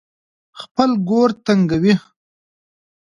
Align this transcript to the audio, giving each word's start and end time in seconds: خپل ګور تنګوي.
خپل 0.59 0.91
ګور 1.07 1.29
تنګوي. 1.45 1.93